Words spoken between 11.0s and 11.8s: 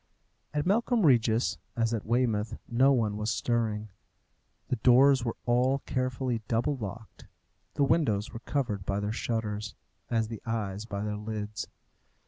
their lids.